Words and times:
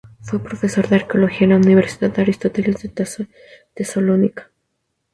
Fue 0.21 0.39
profesor 0.43 0.87
de 0.89 0.95
arqueología 0.95 1.43
en 1.43 1.51
la 1.51 1.55
Universidad 1.57 2.19
Aristóteles 2.19 2.81
de 2.81 3.05
Tesalónica. 3.75 4.49